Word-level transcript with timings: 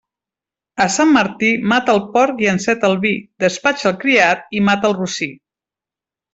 A 0.85 0.87
Sant 0.93 1.11
Martí, 1.17 1.49
mata 1.73 1.93
el 1.97 2.01
porc 2.15 2.41
i 2.45 2.49
enceta 2.55 2.91
el 2.93 2.99
vi, 3.05 3.13
despatxa 3.45 3.89
el 3.93 4.01
criat 4.05 4.53
i 4.61 4.67
mata 4.73 4.93
el 4.93 5.01
rossí. 5.05 5.33